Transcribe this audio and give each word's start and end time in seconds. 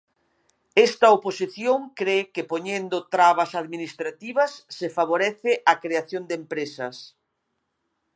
Esta 0.87 1.07
oposición 1.17 1.79
cre 1.99 2.17
que 2.33 2.47
poñendo 2.51 2.97
trabas 3.13 3.51
administrativas 3.61 4.51
se 4.77 4.87
favorece 4.97 5.51
a 5.71 5.73
creación 5.83 6.23
de 6.25 6.35
empresas. 6.41 6.95